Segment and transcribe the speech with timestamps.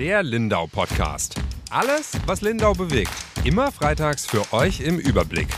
[0.00, 1.34] Der Lindau Podcast.
[1.68, 3.12] Alles, was Lindau bewegt.
[3.44, 5.48] Immer freitags für euch im Überblick.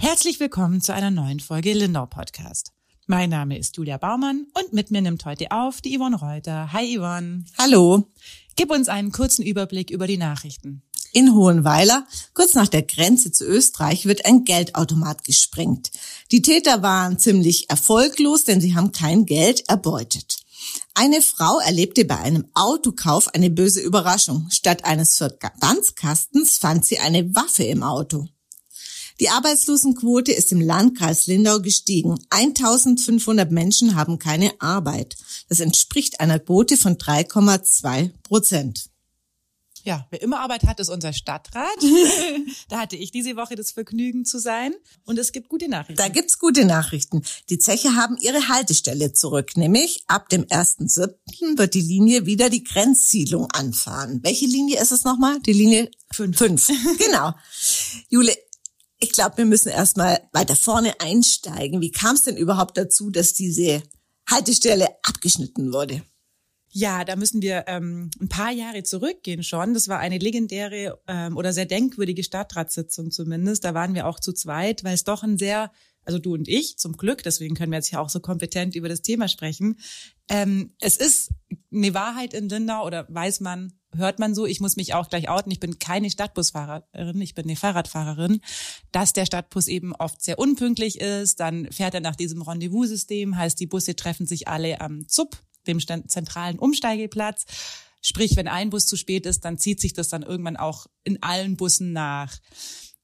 [0.00, 2.72] Herzlich willkommen zu einer neuen Folge Lindau Podcast.
[3.06, 6.72] Mein Name ist Julia Baumann und mit mir nimmt heute auf die Yvonne Reuter.
[6.72, 7.44] Hi Yvonne.
[7.56, 8.08] Hallo.
[8.56, 10.82] Gib uns einen kurzen Überblick über die Nachrichten.
[11.12, 15.90] In Hohenweiler, kurz nach der Grenze zu Österreich, wird ein Geldautomat gesprengt.
[16.30, 20.36] Die Täter waren ziemlich erfolglos, denn sie haben kein Geld erbeutet.
[20.94, 24.48] Eine Frau erlebte bei einem Autokauf eine böse Überraschung.
[24.50, 28.28] Statt eines Verbandskastens fand sie eine Waffe im Auto.
[29.18, 32.18] Die Arbeitslosenquote ist im Landkreis Lindau gestiegen.
[32.30, 35.16] 1500 Menschen haben keine Arbeit.
[35.48, 38.90] Das entspricht einer Quote von 3,2 Prozent.
[39.84, 41.68] Ja, wer immer Arbeit hat, ist unser Stadtrat.
[42.68, 44.74] da hatte ich diese Woche das Vergnügen zu sein.
[45.04, 45.96] Und es gibt gute Nachrichten.
[45.96, 47.22] Da gibt's gute Nachrichten.
[47.48, 49.56] Die Zeche haben ihre Haltestelle zurück.
[49.56, 51.58] Nämlich ab dem 1.7.
[51.58, 54.20] wird die Linie wieder die Grenzsiedlung anfahren.
[54.22, 55.40] Welche Linie ist es nochmal?
[55.40, 56.36] Die Linie 5.
[56.36, 56.68] Fünf.
[56.98, 57.32] genau.
[58.08, 58.34] Jule,
[58.98, 61.80] ich glaube, wir müssen erstmal weiter vorne einsteigen.
[61.80, 63.82] Wie kam es denn überhaupt dazu, dass diese
[64.28, 66.02] Haltestelle abgeschnitten wurde?
[66.72, 69.74] Ja, da müssen wir ähm, ein paar Jahre zurückgehen schon.
[69.74, 73.64] Das war eine legendäre ähm, oder sehr denkwürdige Stadtratssitzung zumindest.
[73.64, 75.72] Da waren wir auch zu zweit, weil es doch ein sehr,
[76.04, 78.88] also du und ich zum Glück, deswegen können wir jetzt ja auch so kompetent über
[78.88, 79.80] das Thema sprechen.
[80.28, 81.30] Ähm, es ist
[81.72, 85.28] eine Wahrheit in Lindau oder weiß man, hört man so, ich muss mich auch gleich
[85.28, 88.40] outen, ich bin keine Stadtbusfahrerin, ich bin eine Fahrradfahrerin,
[88.92, 93.58] dass der Stadtbus eben oft sehr unpünktlich ist, dann fährt er nach diesem Rendezvous-System, heißt
[93.58, 97.44] die Busse treffen sich alle am ZUP, dem zentralen Umsteigeplatz.
[98.02, 101.22] Sprich, wenn ein Bus zu spät ist, dann zieht sich das dann irgendwann auch in
[101.22, 102.36] allen Bussen nach.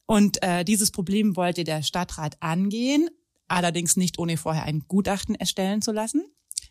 [0.06, 3.10] Und äh, dieses Problem wollte der Stadtrat angehen,
[3.48, 6.24] allerdings nicht ohne vorher ein Gutachten erstellen zu lassen.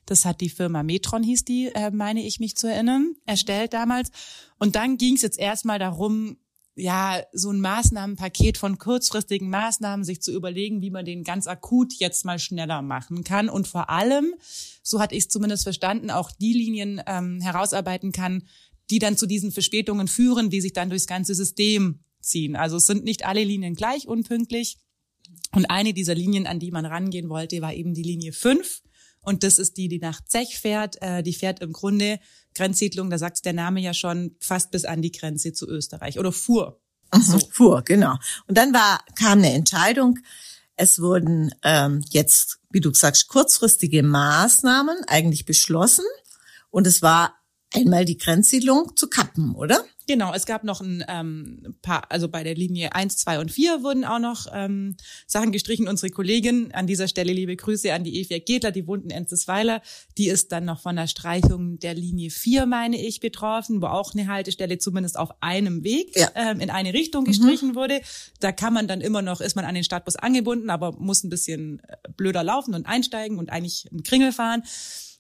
[0.05, 4.09] Das hat die Firma Metron, hieß die, äh, meine ich mich zu erinnern, erstellt damals.
[4.57, 6.37] Und dann ging es jetzt erstmal darum,
[6.75, 11.93] ja, so ein Maßnahmenpaket von kurzfristigen Maßnahmen sich zu überlegen, wie man den ganz akut
[11.93, 13.47] jetzt mal schneller machen kann.
[13.49, 14.33] Und vor allem,
[14.83, 18.43] so hatte ich es zumindest verstanden, auch die Linien ähm, herausarbeiten kann,
[18.89, 22.55] die dann zu diesen Verspätungen führen, die sich dann durchs ganze System ziehen.
[22.55, 24.77] Also es sind nicht alle Linien gleich unpünktlich.
[25.53, 28.81] Und eine dieser Linien, an die man rangehen wollte, war eben die Linie 5.
[29.25, 31.01] Und das ist die, die nach Zech fährt.
[31.01, 32.19] Äh, die fährt im Grunde
[32.55, 36.31] Grenzsiedlung, da sagt der Name ja schon, fast bis an die Grenze zu Österreich oder
[36.31, 36.79] fuhr.
[37.13, 37.39] Mhm, so.
[37.51, 38.15] Fuhr, genau.
[38.47, 40.19] Und dann war, kam eine Entscheidung.
[40.77, 46.05] Es wurden ähm, jetzt, wie du sagst, kurzfristige Maßnahmen eigentlich beschlossen.
[46.69, 47.35] Und es war
[47.75, 49.83] einmal die Grenzsiedlung zu kappen, oder?
[50.07, 53.81] Genau, es gab noch ein ähm, paar, also bei der Linie 1, 2 und 4
[53.81, 55.87] wurden auch noch ähm, Sachen gestrichen.
[55.87, 59.81] Unsere Kollegin, an dieser Stelle liebe Grüße an die Evia Gedler, die wohnt in Enzesweiler,
[60.17, 64.13] die ist dann noch von der Streichung der Linie 4, meine ich, betroffen, wo auch
[64.13, 66.29] eine Haltestelle zumindest auf einem Weg ja.
[66.35, 67.27] ähm, in eine Richtung mhm.
[67.27, 67.75] gestrichen mhm.
[67.75, 68.01] wurde.
[68.39, 71.29] Da kann man dann immer noch, ist man an den Stadtbus angebunden, aber muss ein
[71.29, 74.61] bisschen äh, blöder laufen und einsteigen und eigentlich einen Kringel fahren.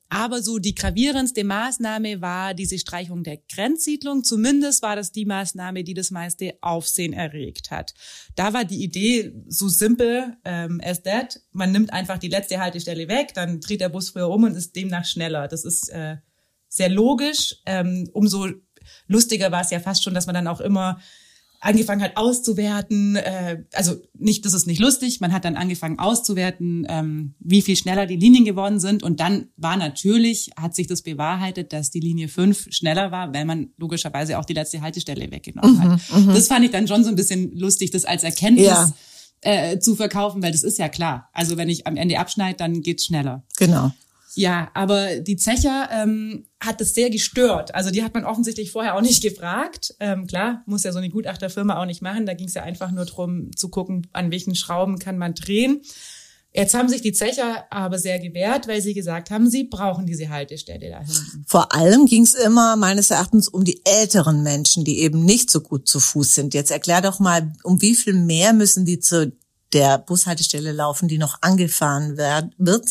[0.09, 4.23] Aber so die gravierendste Maßnahme war diese Streichung der Grenzsiedlung.
[4.23, 7.93] Zumindest war das die Maßnahme, die das meiste Aufsehen erregt hat.
[8.35, 11.41] Da war die Idee so simpel ähm, as that.
[11.51, 14.75] Man nimmt einfach die letzte Haltestelle weg, dann dreht der Bus früher um und ist
[14.75, 15.47] demnach schneller.
[15.47, 16.17] Das ist äh,
[16.69, 17.55] sehr logisch.
[17.65, 18.47] Ähm, umso
[19.07, 20.99] lustiger war es ja fast schon, dass man dann auch immer
[21.59, 26.85] angefangen hat auszuwerten, äh, also nicht, das ist nicht lustig, man hat dann angefangen auszuwerten,
[26.89, 31.01] ähm, wie viel schneller die Linien geworden sind und dann war natürlich, hat sich das
[31.01, 35.81] bewahrheitet, dass die Linie 5 schneller war, weil man logischerweise auch die letzte Haltestelle weggenommen
[35.81, 36.01] hat.
[36.11, 36.33] Mhm, mhm.
[36.33, 38.93] das fand ich dann schon so ein bisschen lustig, das als Erkenntnis ja.
[39.41, 41.29] äh, zu verkaufen, weil das ist ja klar.
[41.33, 43.43] Also wenn ich am Ende abschneide, dann geht's schneller.
[43.57, 43.91] Genau.
[44.35, 47.73] Ja, aber die Zecher ähm, hat es sehr gestört.
[47.73, 49.95] Also die hat man offensichtlich vorher auch nicht gefragt.
[49.99, 52.25] Ähm, klar, muss ja so eine Gutachterfirma auch nicht machen.
[52.25, 55.81] Da ging es ja einfach nur drum zu gucken, an welchen Schrauben kann man drehen.
[56.53, 60.29] Jetzt haben sich die Zecher aber sehr gewehrt, weil sie gesagt haben, sie brauchen diese
[60.29, 61.43] Haltestelle da hinten.
[61.45, 65.59] Vor allem ging es immer meines Erachtens um die älteren Menschen, die eben nicht so
[65.59, 66.53] gut zu Fuß sind.
[66.53, 69.33] Jetzt erklär doch mal, um wie viel mehr müssen die zu
[69.73, 72.85] der Bushaltestelle laufen, die noch angefahren wird.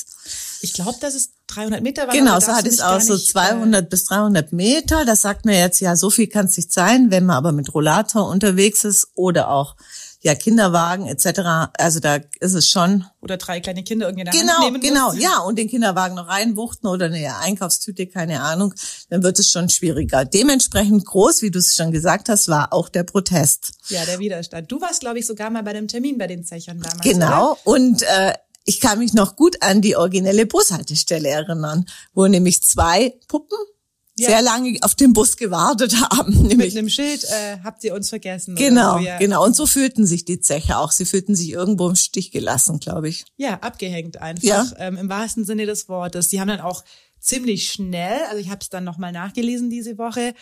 [0.60, 2.06] Ich glaube, das ist 300 Meter.
[2.06, 5.04] War genau, so hat es auch so 200 äh, bis 300 Meter.
[5.04, 7.72] Das sagt mir jetzt, ja, so viel kann es nicht sein, wenn man aber mit
[7.74, 9.76] Rollator unterwegs ist oder auch
[10.24, 11.70] ja Kinderwagen etc.
[11.78, 14.80] Also da ist es schon oder drei kleine Kinder irgendwie in der genau, Hand nehmen
[14.80, 18.74] Genau, genau, ja und den Kinderwagen noch reinwuchten oder eine Einkaufstüte, keine Ahnung,
[19.10, 20.24] dann wird es schon schwieriger.
[20.24, 23.72] Dementsprechend groß, wie du es schon gesagt hast, war auch der Protest.
[23.88, 24.72] Ja, der Widerstand.
[24.72, 27.02] Du warst, glaube ich, sogar mal bei dem Termin bei den Zechern damals.
[27.02, 27.66] Genau oder?
[27.66, 28.32] und äh,
[28.64, 33.58] ich kann mich noch gut an die originelle Bushaltestelle erinnern, wo nämlich zwei Puppen
[34.18, 34.28] ja.
[34.28, 36.32] sehr lange auf den Bus gewartet haben.
[36.32, 36.74] Nämlich.
[36.74, 38.54] Mit einem Schild äh, habt ihr uns vergessen.
[38.56, 39.18] Genau, so, ja.
[39.18, 39.44] genau.
[39.44, 40.92] Und so fühlten sich die Zeche auch.
[40.92, 43.24] Sie fühlten sich irgendwo im Stich gelassen, glaube ich.
[43.36, 44.42] Ja, abgehängt einfach.
[44.42, 44.66] Ja.
[44.78, 46.28] Ähm, Im wahrsten Sinne des Wortes.
[46.28, 46.84] Die haben dann auch
[47.20, 50.34] ziemlich schnell, also ich habe es dann nochmal nachgelesen diese Woche,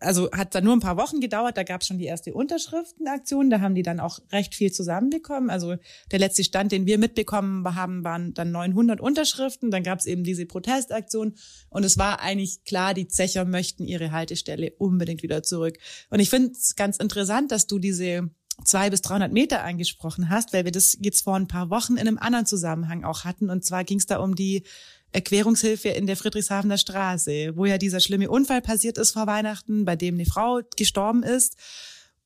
[0.00, 3.50] also hat dann nur ein paar Wochen gedauert, da gab es schon die erste Unterschriftenaktion,
[3.50, 5.50] da haben die dann auch recht viel zusammenbekommen.
[5.50, 5.76] Also
[6.10, 10.24] der letzte Stand, den wir mitbekommen haben, waren dann 900 Unterschriften, dann gab es eben
[10.24, 11.34] diese Protestaktion
[11.68, 15.78] und es war eigentlich klar, die Zecher möchten ihre Haltestelle unbedingt wieder zurück.
[16.10, 18.30] Und ich finde es ganz interessant, dass du diese
[18.64, 22.00] zwei bis 300 Meter angesprochen hast, weil wir das jetzt vor ein paar Wochen in
[22.00, 23.50] einem anderen Zusammenhang auch hatten.
[23.50, 24.64] Und zwar ging es da um die
[25.12, 29.96] Erklärungshilfe in der Friedrichshafener Straße, wo ja dieser schlimme Unfall passiert ist vor Weihnachten, bei
[29.96, 31.56] dem eine Frau gestorben ist.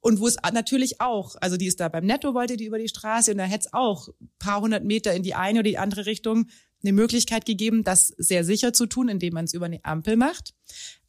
[0.00, 2.88] Und wo es natürlich auch, also die ist da beim Netto, wollte die über die
[2.88, 6.06] Straße und da hätte es auch paar hundert Meter in die eine oder die andere
[6.06, 6.47] Richtung
[6.83, 10.55] eine Möglichkeit gegeben, das sehr sicher zu tun, indem man es über eine Ampel macht.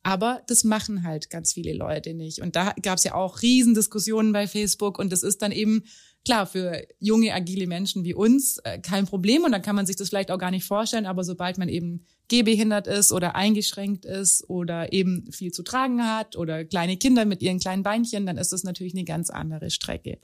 [0.02, 2.42] Aber das machen halt ganz viele Leute nicht.
[2.42, 5.84] Und da gab es ja auch Riesendiskussionen bei Facebook und das ist dann eben
[6.28, 9.96] klar, für junge, agile Menschen wie uns äh, kein Problem und dann kann man sich
[9.96, 14.44] das vielleicht auch gar nicht vorstellen, aber sobald man eben gehbehindert ist oder eingeschränkt ist
[14.50, 18.52] oder eben viel zu tragen hat oder kleine Kinder mit ihren kleinen Beinchen, dann ist
[18.52, 20.20] das natürlich eine ganz andere Strecke.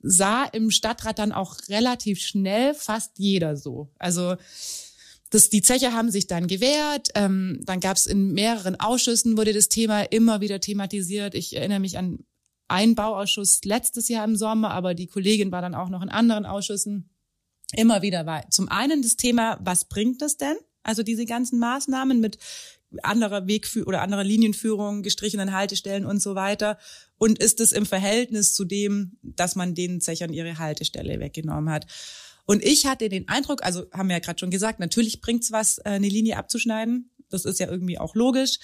[0.00, 3.90] Sah im Stadtrat dann auch relativ schnell fast jeder so.
[3.98, 4.36] Also
[5.28, 7.10] das, die Zeche haben sich dann gewehrt.
[7.14, 11.34] Ähm, dann gab es in mehreren Ausschüssen wurde das Thema immer wieder thematisiert.
[11.34, 12.20] Ich erinnere mich an
[12.68, 16.46] ein Bauausschuss letztes Jahr im Sommer, aber die Kollegin war dann auch noch in anderen
[16.46, 17.10] Ausschüssen.
[17.72, 20.56] Immer wieder war zum einen das Thema, was bringt das denn?
[20.82, 22.38] Also diese ganzen Maßnahmen mit
[23.02, 26.78] anderer Wegführung oder anderer Linienführung, gestrichenen Haltestellen und so weiter.
[27.18, 31.86] Und ist es im Verhältnis zu dem, dass man den Zechern ihre Haltestelle weggenommen hat?
[32.44, 35.78] Und ich hatte den Eindruck, also haben wir ja gerade schon gesagt, natürlich bringt's was,
[35.78, 37.10] äh, eine Linie abzuschneiden.
[37.28, 38.58] Das ist ja irgendwie auch logisch.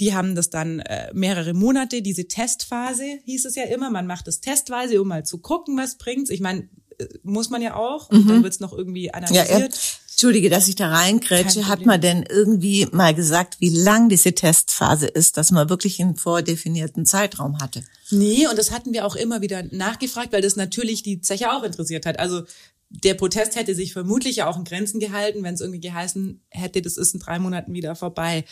[0.00, 3.90] Die haben das dann äh, mehrere Monate, diese Testphase hieß es ja immer.
[3.90, 6.30] Man macht es testweise, um mal zu gucken, was bringt's.
[6.30, 6.68] Ich meine,
[6.98, 8.08] äh, muss man ja auch.
[8.10, 8.28] Und mhm.
[8.28, 9.48] dann wird's noch irgendwie analysiert.
[9.48, 9.68] Ja, ja.
[10.10, 11.66] Entschuldige, dass ich da reingrätsche.
[11.66, 16.16] Hat man denn irgendwie mal gesagt, wie lang diese Testphase ist, dass man wirklich einen
[16.16, 17.82] vordefinierten Zeitraum hatte?
[18.10, 21.62] Nee, und das hatten wir auch immer wieder nachgefragt, weil das natürlich die Zeche auch
[21.62, 22.18] interessiert hat.
[22.18, 22.42] Also
[22.90, 26.82] der Protest hätte sich vermutlich ja auch in Grenzen gehalten, wenn es irgendwie geheißen hätte,
[26.82, 28.44] das ist in drei Monaten wieder vorbei.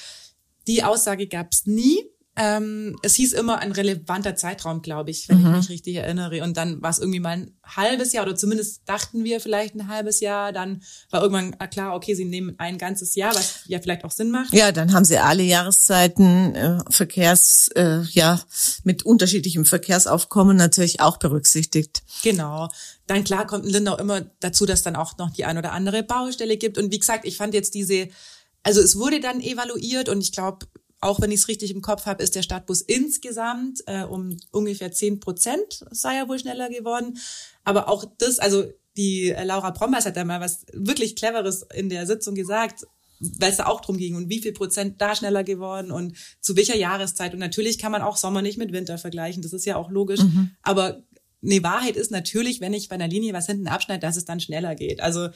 [0.69, 1.99] Die Aussage gab es nie.
[2.41, 5.47] Ähm, es hieß immer ein relevanter Zeitraum, glaube ich, wenn mhm.
[5.47, 6.45] ich mich richtig erinnere.
[6.45, 9.89] Und dann war es irgendwie mal ein halbes Jahr oder zumindest dachten wir vielleicht ein
[9.89, 10.53] halbes Jahr.
[10.53, 14.31] Dann war irgendwann klar, okay, sie nehmen ein ganzes Jahr, was ja vielleicht auch Sinn
[14.31, 14.55] macht.
[14.55, 18.41] Ja, dann haben sie alle Jahreszeiten äh, Verkehrs, äh, ja,
[18.85, 22.05] mit unterschiedlichem Verkehrsaufkommen natürlich auch berücksichtigt.
[22.23, 22.69] Genau.
[23.09, 26.05] Dann klar kommt in Lindau immer dazu, dass dann auch noch die ein oder andere
[26.05, 26.79] Baustelle gibt.
[26.79, 28.11] Und wie gesagt, ich fand jetzt diese
[28.69, 30.67] also es wurde dann evaluiert und ich glaube,
[31.01, 34.93] auch wenn ich es richtig im Kopf habe, ist der Stadtbus insgesamt äh, um ungefähr
[34.93, 37.17] zehn Prozent sei er wohl schneller geworden.
[37.65, 41.89] Aber auch das, also die äh, Laura Brombers hat da mal was wirklich Cleveres in
[41.89, 42.85] der Sitzung gesagt,
[43.21, 46.55] weil es da auch drum ging und wie viel Prozent da schneller geworden und zu
[46.55, 47.33] welcher Jahreszeit.
[47.33, 50.21] Und natürlich kann man auch Sommer nicht mit Winter vergleichen, das ist ja auch logisch.
[50.21, 50.51] Mhm.
[50.61, 51.03] Aber
[51.43, 54.41] eine Wahrheit ist natürlich, wenn ich bei einer Linie was hinten abschneide, dass es dann
[54.41, 55.01] schneller geht.
[55.01, 55.31] Also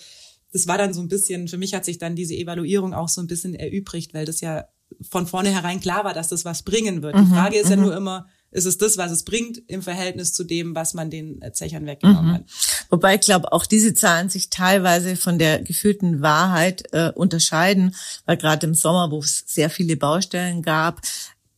[0.52, 3.21] das war dann so ein bisschen, für mich hat sich dann diese Evaluierung auch so
[3.21, 4.66] ein bisschen erübrigt, weil das ja
[5.09, 7.16] von vornherein klar war, dass das was bringen wird.
[7.16, 7.82] Mhm, die Frage ist ja mhm.
[7.82, 11.40] nur immer, ist es das, was es bringt im Verhältnis zu dem, was man den
[11.52, 12.35] Zechern weggenommen mhm.
[12.35, 12.44] hat.
[12.90, 17.94] Wobei ich glaube, auch diese Zahlen sich teilweise von der gefühlten Wahrheit äh, unterscheiden,
[18.26, 21.00] weil gerade im Sommer, wo es sehr viele Baustellen gab,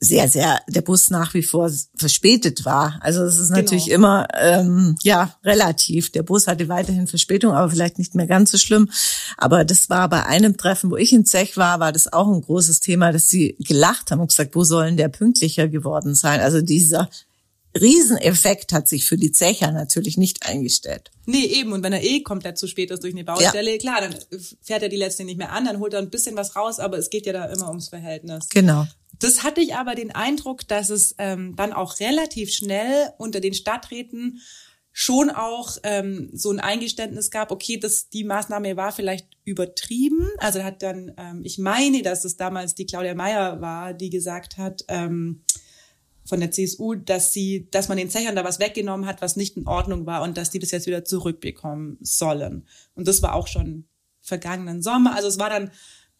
[0.00, 2.98] sehr, sehr der Bus nach wie vor verspätet war.
[3.00, 3.96] Also es ist natürlich genau.
[3.96, 6.10] immer ähm, ja relativ.
[6.12, 8.90] Der Bus hatte weiterhin Verspätung, aber vielleicht nicht mehr ganz so schlimm.
[9.36, 12.42] Aber das war bei einem Treffen, wo ich in Zech war, war das auch ein
[12.42, 16.40] großes Thema, dass sie gelacht haben und gesagt, wo sollen der pünktlicher geworden sein?
[16.40, 17.08] Also dieser
[17.78, 21.10] Rieseneffekt hat sich für die Zecher natürlich nicht eingestellt.
[21.26, 21.72] Nee, eben.
[21.72, 23.78] Und wenn er eh komplett zu spät ist durch eine Baustelle, ja.
[23.78, 24.14] klar, dann
[24.62, 26.98] fährt er die letzte nicht mehr an, dann holt er ein bisschen was raus, aber
[26.98, 28.48] es geht ja da immer ums Verhältnis.
[28.48, 28.86] Genau.
[29.18, 33.54] Das hatte ich aber den Eindruck, dass es ähm, dann auch relativ schnell unter den
[33.54, 34.40] Stadträten
[34.96, 40.28] schon auch ähm, so ein Eingeständnis gab, okay, das, die Maßnahme war vielleicht übertrieben.
[40.38, 44.56] Also hat dann, ähm, ich meine, dass es damals die Claudia Meyer war, die gesagt
[44.56, 45.42] hat, ähm,
[46.24, 49.56] von der CSU, dass sie, dass man den Zechern da was weggenommen hat, was nicht
[49.56, 52.66] in Ordnung war und dass die das jetzt wieder zurückbekommen sollen.
[52.94, 53.84] Und das war auch schon
[54.22, 55.14] vergangenen Sommer.
[55.14, 55.70] Also es war dann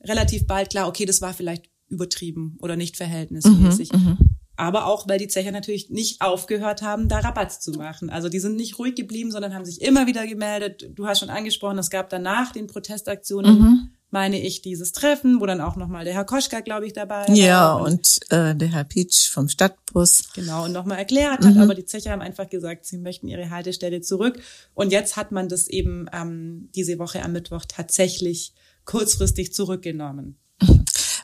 [0.03, 3.93] relativ bald klar, okay, das war vielleicht übertrieben oder nicht verhältnismäßig.
[3.93, 4.19] Mhm, mhm,
[4.57, 8.11] aber auch, weil die Zecher natürlich nicht aufgehört haben, da Rabatt zu machen.
[8.11, 10.91] Also die sind nicht ruhig geblieben, sondern haben sich immer wieder gemeldet.
[10.95, 13.91] Du hast schon angesprochen, es gab danach den Protestaktionen, mhm.
[14.15, 17.35] Meine ich, dieses Treffen, wo dann auch nochmal der Herr Koschka, glaube ich, dabei war.
[17.35, 20.29] Ja, und äh, der Herr Pietsch vom Stadtbus.
[20.35, 21.55] Genau, und nochmal erklärt hat.
[21.57, 21.61] Mhm.
[21.61, 24.39] Aber die Zecher haben einfach gesagt, sie möchten ihre Haltestelle zurück.
[24.73, 28.55] Und jetzt hat man das eben ähm, diese Woche am Mittwoch tatsächlich
[28.85, 30.39] kurzfristig zurückgenommen.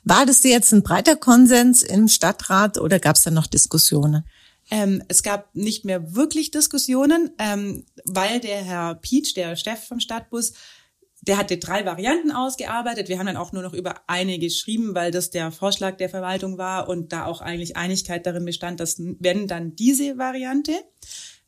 [0.02, 4.24] War das jetzt ein breiter Konsens im Stadtrat oder gab es da noch Diskussionen?
[4.72, 10.00] Ähm, es gab nicht mehr wirklich Diskussionen, ähm, weil der Herr Pietsch, der Chef vom
[10.00, 10.54] Stadtbus,
[11.22, 13.08] der hatte drei Varianten ausgearbeitet.
[13.08, 16.58] Wir haben dann auch nur noch über eine geschrieben, weil das der Vorschlag der Verwaltung
[16.58, 20.72] war und da auch eigentlich Einigkeit darin bestand, dass wenn dann diese Variante.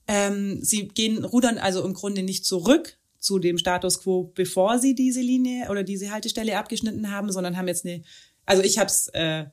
[0.09, 4.97] Ähm, sie gehen, rudern also im Grunde nicht zurück zu dem Status quo, bevor sie
[4.97, 8.03] diese Linie oder diese Haltestelle abgeschnitten haben, sondern haben jetzt eine
[8.47, 9.47] also ich habe es äh,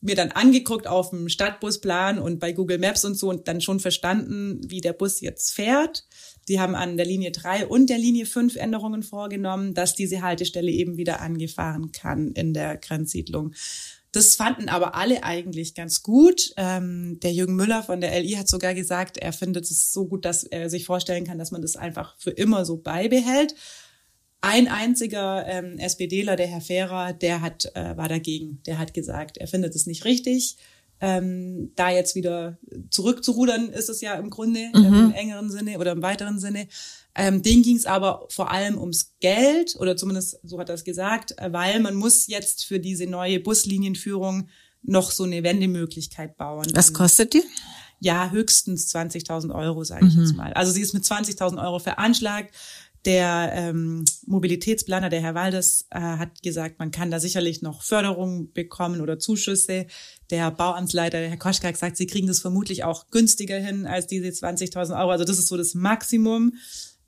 [0.00, 3.80] mir dann angeguckt auf dem Stadtbusplan und bei Google Maps und so und dann schon
[3.80, 6.06] verstanden, wie der Bus jetzt fährt.
[6.48, 10.70] Die haben an der Linie 3 und der Linie 5 Änderungen vorgenommen, dass diese Haltestelle
[10.70, 13.52] eben wieder angefahren kann in der Grenzsiedlung.
[14.12, 16.52] Das fanden aber alle eigentlich ganz gut.
[16.56, 20.24] Ähm, der Jürgen Müller von der LI hat sogar gesagt, er findet es so gut,
[20.24, 23.54] dass er sich vorstellen kann, dass man das einfach für immer so beibehält.
[24.42, 28.62] Ein einziger ähm, SPDler, der Herr Fehrer, der hat, äh, war dagegen.
[28.66, 30.56] Der hat gesagt, er findet es nicht richtig.
[31.02, 32.58] Ähm, da jetzt wieder
[32.90, 34.84] zurückzurudern, ist es ja im Grunde mhm.
[34.84, 36.68] im engeren Sinne oder im weiteren Sinne.
[37.14, 40.84] Ähm, den ging es aber vor allem ums Geld, oder zumindest so hat er es
[40.84, 44.48] gesagt, äh, weil man muss jetzt für diese neue Buslinienführung
[44.82, 46.66] noch so eine Wendemöglichkeit bauen.
[46.74, 47.42] Was kostet die?
[48.00, 50.22] Ja, höchstens 20.000 Euro, sage ich mhm.
[50.22, 50.52] jetzt mal.
[50.54, 52.54] Also sie ist mit 20.000 Euro veranschlagt.
[53.06, 58.52] Der ähm, Mobilitätsplaner, der Herr Waldes, äh, hat gesagt, man kann da sicherlich noch Förderungen
[58.52, 59.86] bekommen oder Zuschüsse.
[60.28, 64.06] Der Bauamtsleiter, der Herr Koschka, hat gesagt, sie kriegen das vermutlich auch günstiger hin als
[64.06, 65.10] diese 20.000 Euro.
[65.10, 66.52] Also das ist so das Maximum.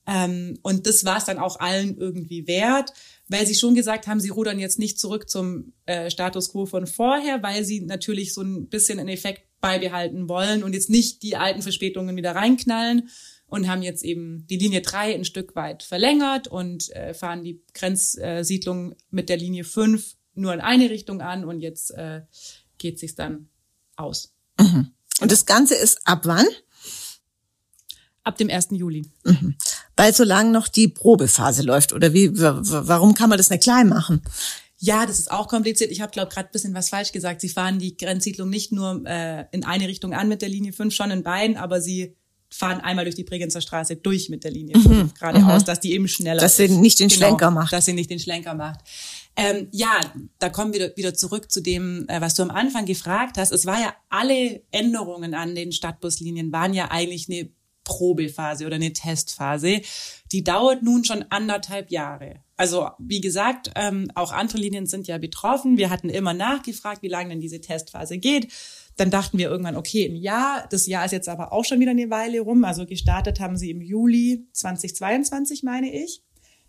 [0.07, 2.93] Ähm, und das war es dann auch allen irgendwie wert,
[3.29, 6.87] weil sie schon gesagt haben, sie rudern jetzt nicht zurück zum äh, Status quo von
[6.87, 11.37] vorher, weil sie natürlich so ein bisschen einen Effekt beibehalten wollen und jetzt nicht die
[11.37, 13.09] alten Verspätungen wieder reinknallen,
[13.53, 17.63] und haben jetzt eben die Linie 3 ein Stück weit verlängert und äh, fahren die
[17.75, 22.23] Grenzsiedlung mit der Linie 5 nur in eine Richtung an und jetzt äh,
[22.79, 23.51] geht sich dann
[23.95, 24.33] aus.
[24.59, 24.93] Mhm.
[25.21, 26.47] Und das Ganze ist ab wann?
[28.25, 28.69] Ab dem 1.
[28.71, 29.05] Juli.
[29.25, 29.57] Mhm.
[29.97, 32.31] Weil solange noch die Probephase läuft oder wie?
[32.33, 34.23] Warum kann man das nicht klein machen?
[34.79, 35.91] Ja, das ist auch kompliziert.
[35.91, 37.43] Ich habe, glaube gerade ein bisschen was falsch gesagt.
[37.43, 40.95] Sie fahren die Grenzsiedlung nicht nur äh, in eine Richtung an mit der Linie 5,
[40.95, 42.17] schon in beiden, aber sie
[42.53, 45.11] fahren einmal durch die Bregenzer Straße durch mit der Linie mhm.
[45.19, 45.67] geradeaus, mhm.
[45.67, 47.73] dass die eben schneller Dass sie nicht den genau, Schlenker macht.
[47.73, 48.81] Dass sie nicht den Schlenker macht.
[49.35, 50.01] Ähm, ja,
[50.39, 53.51] da kommen wir wieder zurück zu dem, äh, was du am Anfang gefragt hast.
[53.51, 57.49] Es war ja alle Änderungen an den Stadtbuslinien waren ja eigentlich eine
[57.85, 59.81] Probephase oder eine Testphase.
[60.31, 62.37] Die dauert nun schon anderthalb Jahre.
[62.57, 65.79] Also wie gesagt, ähm, auch andere Linien sind ja betroffen.
[65.79, 68.53] Wir hatten immer nachgefragt, wie lange denn diese Testphase geht.
[68.97, 71.91] Dann dachten wir irgendwann, okay, ein Jahr, das Jahr ist jetzt aber auch schon wieder
[71.91, 72.65] eine Weile rum.
[72.65, 76.23] Also gestartet haben sie im Juli 2022, meine ich.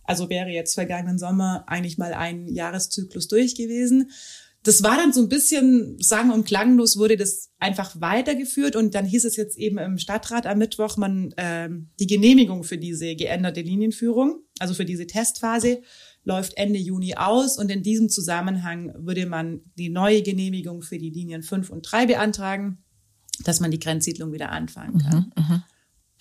[0.03, 4.12] Also wäre jetzt vergangenen Sommer eigentlich mal ein Jahreszyklus durch gewesen.
[4.63, 9.05] Das war dann so ein bisschen sang- und klanglos wurde das einfach weitergeführt und dann
[9.05, 13.62] hieß es jetzt eben im Stadtrat am Mittwoch, man äh, die Genehmigung für diese geänderte
[13.62, 15.82] Linienführung, also für diese Testphase,
[16.24, 21.10] läuft Ende Juni aus und in diesem Zusammenhang würde man die neue Genehmigung für die
[21.10, 22.77] Linien 5 und 3 beantragen,
[23.43, 25.32] dass man die Grenzsiedlung wieder anfangen kann.
[25.36, 25.63] Mhm, mhm,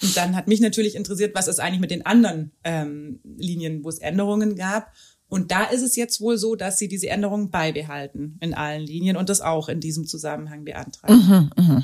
[0.02, 3.88] und dann hat mich natürlich interessiert, was ist eigentlich mit den anderen ähm, Linien, wo
[3.88, 4.92] es Änderungen gab.
[5.32, 9.16] Und da ist es jetzt wohl so, dass sie diese Änderungen beibehalten in allen Linien
[9.16, 11.50] und das auch in diesem Zusammenhang beantragen.
[11.56, 11.82] Mhm, mh.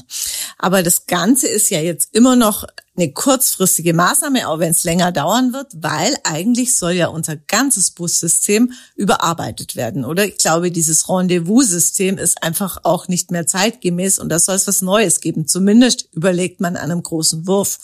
[0.59, 5.13] Aber das Ganze ist ja jetzt immer noch eine kurzfristige Maßnahme, auch wenn es länger
[5.13, 10.27] dauern wird, weil eigentlich soll ja unser ganzes Bussystem überarbeitet werden, oder?
[10.27, 14.83] Ich glaube, dieses Rendezvous-System ist einfach auch nicht mehr zeitgemäß und da soll es was
[14.83, 15.49] Neues geben.
[15.49, 17.79] Zumindest überlegt man an einem großen Wurf.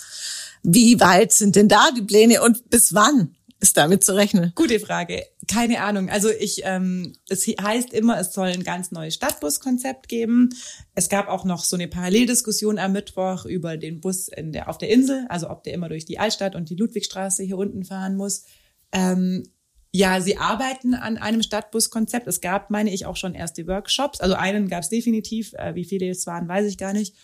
[0.63, 3.35] Wie weit sind denn da die Pläne und bis wann?
[3.65, 4.53] ist damit zu rechnen?
[4.55, 5.25] Gute Frage.
[5.49, 6.09] Keine Ahnung.
[6.11, 10.51] Also ich, ähm, es heißt immer, es soll ein ganz neues Stadtbuskonzept geben.
[10.95, 14.79] Es gab auch noch so eine Paralleldiskussion am Mittwoch über den Bus in der, auf
[14.79, 18.17] der Insel, also ob der immer durch die Altstadt und die Ludwigstraße hier unten fahren
[18.17, 18.45] muss.
[18.93, 19.43] Ähm,
[19.91, 22.27] ja, sie arbeiten an einem Stadtbuskonzept.
[22.27, 24.21] Es gab, meine ich, auch schon erste Workshops.
[24.21, 25.53] Also einen gab es definitiv.
[25.55, 27.15] Äh, wie viele es waren, weiß ich gar nicht.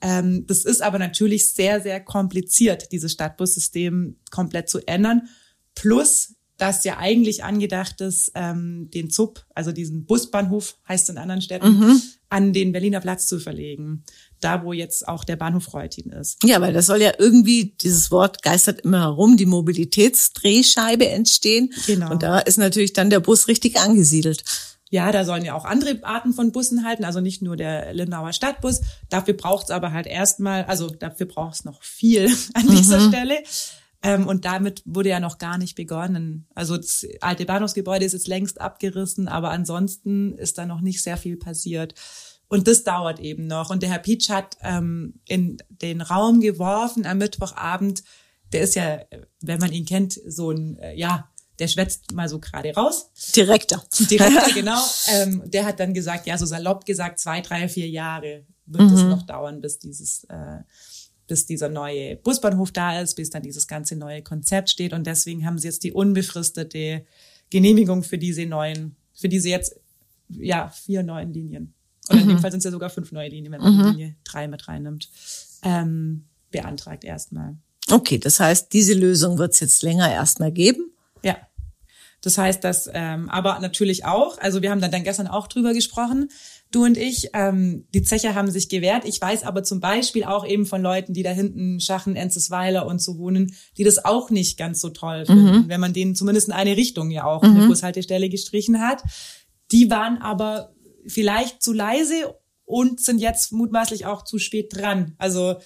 [0.00, 5.28] Ähm, das ist aber natürlich sehr, sehr kompliziert, dieses Stadtbussystem komplett zu ändern.
[5.74, 11.42] Plus, dass ja eigentlich angedacht ist, ähm, den ZUB, also diesen Busbahnhof, heißt in anderen
[11.42, 12.02] Städten, mhm.
[12.28, 14.04] an den Berliner Platz zu verlegen.
[14.40, 16.36] da wo jetzt auch der Bahnhof Reutin ist.
[16.44, 21.72] Ja, weil das soll ja irgendwie, dieses Wort geistert immer herum, die Mobilitätsdrehscheibe entstehen.
[21.86, 22.10] Genau.
[22.10, 24.44] Und da ist natürlich dann der Bus richtig angesiedelt.
[24.90, 28.32] Ja, da sollen ja auch andere Arten von Bussen halten, also nicht nur der Lindauer
[28.32, 28.82] Stadtbus.
[29.08, 33.08] Dafür braucht's aber halt erstmal, also dafür braucht's noch viel an dieser Mhm.
[33.08, 33.38] Stelle.
[34.04, 36.46] Ähm, und damit wurde ja noch gar nicht begonnen.
[36.54, 41.16] Also das alte Bahnhofsgebäude ist jetzt längst abgerissen, aber ansonsten ist da noch nicht sehr
[41.16, 41.94] viel passiert.
[42.48, 43.70] Und das dauert eben noch.
[43.70, 48.04] Und der Herr Pietsch hat ähm, in den Raum geworfen am Mittwochabend.
[48.52, 49.00] Der ist ja,
[49.40, 53.10] wenn man ihn kennt, so ein, äh, ja, der schwätzt mal so gerade raus.
[53.34, 53.82] Direkter.
[54.10, 54.82] Direktor, genau.
[55.08, 59.02] Ähm, der hat dann gesagt, ja, so salopp gesagt, zwei, drei, vier Jahre wird es
[59.02, 60.58] noch dauern, bis dieses, äh,
[61.26, 64.92] bis dieser neue Busbahnhof da ist, bis dann dieses ganze neue Konzept steht.
[64.92, 67.04] Und deswegen haben sie jetzt die unbefristete
[67.50, 69.76] Genehmigung für diese neuen, für diese jetzt,
[70.28, 71.74] ja, vier neuen Linien.
[72.10, 74.16] Oder in dem Fall sind es ja sogar fünf neue Linien, wenn man die Linie
[74.24, 75.08] drei mit reinnimmt,
[75.62, 77.56] ähm, beantragt erstmal.
[77.90, 80.92] Okay, das heißt, diese Lösung wird es jetzt länger erstmal geben.
[81.22, 81.36] Ja.
[82.20, 85.74] Das heißt, dass, ähm, aber natürlich auch, also wir haben dann, dann gestern auch drüber
[85.74, 86.30] gesprochen,
[86.74, 89.04] du und ich, ähm, die Zecher haben sich gewehrt.
[89.04, 93.00] Ich weiß aber zum Beispiel auch eben von Leuten, die da hinten Schachen, Enzesweiler und
[93.00, 96.54] so wohnen, die das auch nicht ganz so toll finden, wenn man denen zumindest in
[96.54, 99.02] eine Richtung ja auch eine Bushaltestelle gestrichen hat.
[99.72, 100.74] Die waren aber
[101.06, 105.14] vielleicht zu leise und sind jetzt mutmaßlich auch zu spät dran.
[105.18, 105.56] Also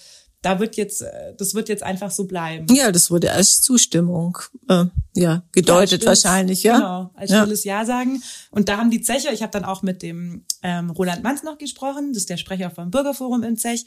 [0.42, 2.66] da wird jetzt, äh, das wird jetzt einfach so bleiben.
[2.72, 6.06] Ja, das wurde als Zustimmung äh, ja gedeutet stimmt.
[6.06, 6.76] wahrscheinlich, ja.
[6.76, 7.42] Genau, als ja.
[7.42, 8.22] stilles Ja sagen.
[8.50, 11.58] Und da haben die Zecher, ich habe dann auch mit dem ähm, Roland Manz noch
[11.58, 13.86] gesprochen, das ist der Sprecher vom Bürgerforum im Zech,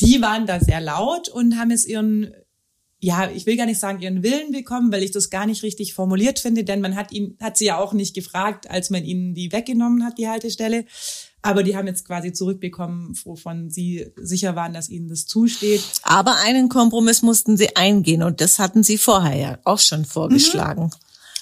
[0.00, 2.32] die waren da sehr laut und haben jetzt ihren,
[2.98, 5.94] ja, ich will gar nicht sagen ihren Willen bekommen, weil ich das gar nicht richtig
[5.94, 9.34] formuliert finde, denn man hat ihn, hat sie ja auch nicht gefragt, als man ihnen
[9.34, 10.86] die weggenommen hat, die Haltestelle.
[11.44, 15.82] Aber die haben jetzt quasi zurückbekommen, wovon sie sicher waren, dass ihnen das zusteht.
[16.02, 20.90] Aber einen Kompromiss mussten sie eingehen und das hatten sie vorher ja auch schon vorgeschlagen.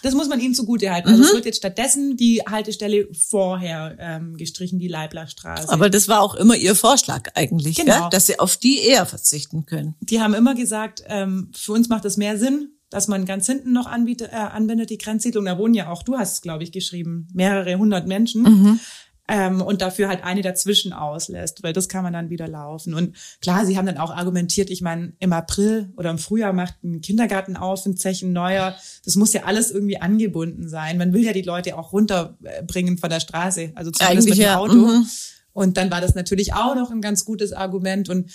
[0.03, 1.09] Das muss man ihnen zugute halten.
[1.11, 5.69] Also es wird jetzt stattdessen die Haltestelle vorher ähm, gestrichen, die Leiblerstraße.
[5.69, 8.01] Aber das war auch immer ihr Vorschlag eigentlich, Genau.
[8.01, 8.09] gell?
[8.11, 9.95] dass sie auf die eher verzichten können.
[10.01, 13.73] die haben immer gesagt, ähm, für uns macht es mehr Sinn, dass man ganz hinten
[13.73, 15.45] noch anbietet, äh, anbindet, die Grenzsiedlung.
[15.45, 18.81] Da wohnen ja auch, du hast es, glaube ich, geschrieben, mehrere hundert Menschen.
[19.29, 22.93] Ähm, und dafür halt eine dazwischen auslässt, weil das kann man dann wieder laufen.
[22.93, 26.83] Und klar, sie haben dann auch argumentiert, ich meine, im April oder im Frühjahr macht
[26.83, 28.75] ein Kindergarten auf, ein Zechen neuer.
[29.05, 30.99] Das muss ja alles irgendwie angebunden sein.
[30.99, 34.51] Man will ja die Leute auch runterbringen von der Straße, also zumindest Eigentlich mit dem
[34.51, 34.75] ja, Auto.
[34.75, 35.07] mhm.
[35.53, 38.09] Und dann war das natürlich auch noch ein ganz gutes Argument.
[38.09, 38.31] Und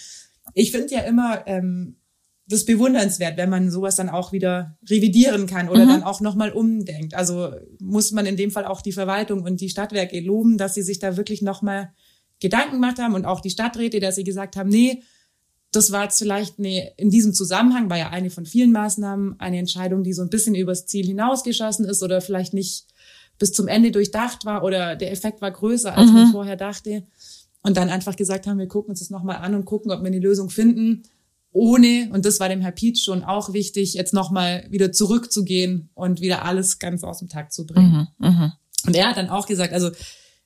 [0.53, 1.97] ich finde ja immer ähm,
[2.49, 7.13] das bewundernswert, wenn man sowas dann auch wieder revidieren kann oder dann auch nochmal umdenkt.
[7.13, 10.81] Also muss man in dem Fall auch die Verwaltung und die Stadtwerke loben, dass sie
[10.81, 11.91] sich da wirklich nochmal
[12.39, 15.03] Gedanken gemacht haben und auch die Stadträte, dass sie gesagt haben, nee,
[15.71, 19.57] das war jetzt vielleicht eine, in diesem Zusammenhang, war ja eine von vielen Maßnahmen, eine
[19.57, 22.85] Entscheidung, die so ein bisschen übers Ziel hinausgeschossen ist oder vielleicht nicht
[23.37, 27.03] bis zum Ende durchdacht war oder der Effekt war größer, als man vorher dachte.
[27.61, 30.07] Und dann einfach gesagt haben, wir gucken uns das nochmal an und gucken, ob wir
[30.07, 31.03] eine Lösung finden,
[31.57, 36.21] ohne, und das war dem Herr Pietsch schon auch wichtig, jetzt nochmal wieder zurückzugehen und
[36.21, 37.89] wieder alles ganz aus dem Takt zu bringen.
[38.85, 39.89] Und er hat dann auch gesagt, also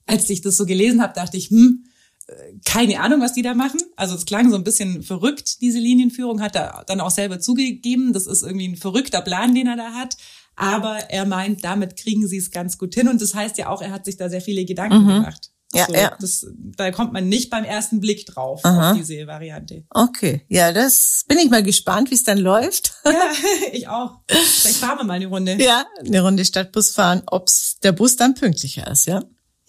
[0.05, 1.83] als ich das so gelesen habe, dachte ich, hm,
[2.27, 3.81] äh, keine Ahnung, was die da machen.
[3.97, 8.13] Also es klang so ein bisschen verrückt, diese Linienführung, hat er dann auch selber zugegeben.
[8.13, 10.15] Das ist irgendwie ein verrückter Plan, den er da hat.
[10.55, 13.09] Aber er meint, damit kriegen sie es ganz gut hin.
[13.09, 15.50] Und das heißt ja auch, er hat sich da sehr viele Gedanken gemacht.
[15.73, 16.17] Ja, so, ja.
[16.19, 19.83] Das, da kommt man nicht beim ersten Blick drauf, auf diese Variante.
[19.89, 22.93] Okay, ja, das bin ich mal gespannt, wie es dann läuft.
[23.05, 23.31] Ja,
[23.71, 24.19] ich auch.
[24.27, 25.55] Vielleicht fahren wir mal eine Runde.
[25.61, 29.23] Ja, eine Runde Stadtbus fahren, ob's der Bus dann pünktlicher ist, ja.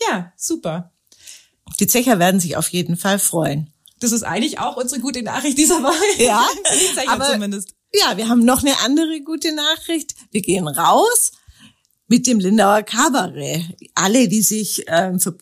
[0.09, 0.93] Ja, super.
[1.79, 3.73] Die Zecher werden sich auf jeden Fall freuen.
[4.01, 6.03] Das ist eigentlich auch unsere gute Nachricht dieser Woche.
[6.23, 7.75] Ja, Die Zecher aber- zumindest.
[7.95, 10.15] Ja, wir haben noch eine andere gute Nachricht.
[10.33, 11.33] Wir gehen raus
[12.09, 13.63] mit dem Lindauer Kabarett.
[13.95, 15.37] Alle, die sich ähm, für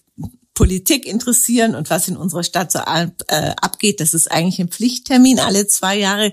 [0.60, 5.40] Politik interessieren und was in unserer Stadt so äh, abgeht, das ist eigentlich ein Pflichttermin
[5.40, 6.32] alle zwei Jahre.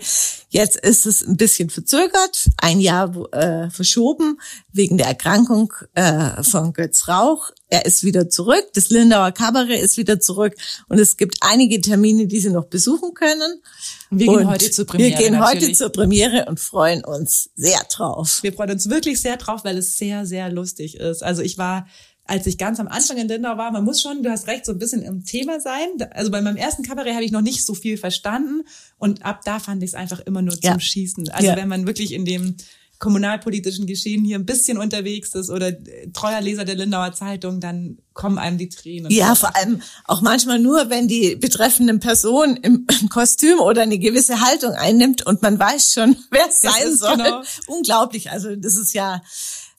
[0.49, 4.37] Jetzt ist es ein bisschen verzögert, ein Jahr äh, verschoben
[4.73, 7.51] wegen der Erkrankung äh, von Götz Rauch.
[7.69, 10.55] Er ist wieder zurück, das Lindauer Kabarett ist wieder zurück
[10.89, 13.61] und es gibt einige Termine, die Sie noch besuchen können.
[14.09, 15.11] Wir gehen heute zur Premiere.
[15.11, 18.39] Wir gehen heute zur Premiere und freuen uns sehr drauf.
[18.41, 21.23] Wir freuen uns wirklich sehr drauf, weil es sehr, sehr lustig ist.
[21.23, 21.87] Also ich war,
[22.27, 24.73] als ich ganz am Anfang in Lindau war, man muss schon, du hast recht, so
[24.73, 25.87] ein bisschen im Thema sein.
[26.11, 28.63] Also bei meinem ersten Kabarett habe ich noch nicht so viel verstanden
[28.97, 30.79] und ab da fand ich es einfach immer nur zum Ja.
[30.79, 31.29] Schießen.
[31.29, 31.55] Also Ja.
[31.55, 32.55] wenn man wirklich in dem
[32.99, 35.71] kommunalpolitischen Geschehen hier ein bisschen unterwegs ist oder
[36.13, 39.11] treuer Leser der Lindauer Zeitung, dann kommen einem die Tränen.
[39.11, 44.41] Ja, vor allem auch manchmal nur, wenn die betreffende Person im Kostüm oder eine gewisse
[44.41, 47.17] Haltung einnimmt und man weiß schon, wer es sein soll.
[47.17, 47.43] Genau.
[47.67, 48.31] Unglaublich.
[48.31, 49.21] Also das ist ja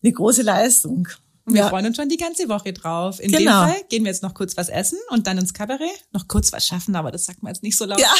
[0.03, 1.09] eine große Leistung.
[1.49, 1.69] Und wir ja.
[1.71, 3.21] freuen uns schon die ganze Woche drauf.
[3.21, 3.65] In genau.
[3.65, 6.05] dem Fall gehen wir jetzt noch kurz was essen und dann ins Kabarett.
[6.13, 7.99] Noch kurz was schaffen, aber das sagt man jetzt nicht so laut.
[7.99, 8.13] Ja.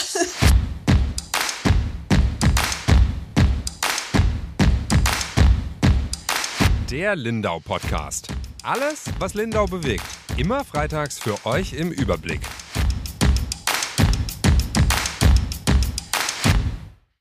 [6.91, 8.29] Der Lindau Podcast.
[8.63, 10.07] Alles, was Lindau bewegt.
[10.39, 12.41] Immer freitags für euch im Überblick.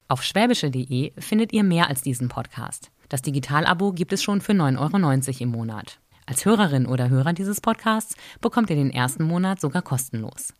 [0.07, 2.91] Auf schwäbische.de findet ihr mehr als diesen Podcast.
[3.09, 4.97] Das Digitalabo gibt es schon für 9,90 Euro
[5.43, 5.99] im Monat.
[6.25, 10.53] Als Hörerin oder Hörer dieses Podcasts bekommt ihr den ersten Monat sogar kostenlos.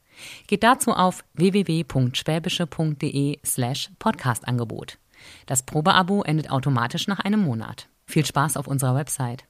[0.48, 4.98] Geht dazu auf www.schwäbische.de slash Podcastangebot.
[5.46, 7.90] Das Probeabo endet automatisch nach einem Monat.
[8.06, 9.46] Viel Spaß auf unserer Website.